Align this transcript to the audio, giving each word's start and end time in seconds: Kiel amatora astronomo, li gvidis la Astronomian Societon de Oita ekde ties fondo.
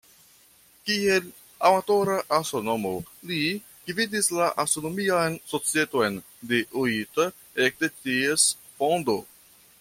Kiel 0.85 1.25
amatora 1.67 2.15
astronomo, 2.37 2.93
li 3.33 3.41
gvidis 3.91 4.31
la 4.39 4.49
Astronomian 4.65 5.37
Societon 5.53 6.19
de 6.53 6.65
Oita 6.87 7.29
ekde 7.69 7.93
ties 8.01 8.49
fondo. 8.83 9.21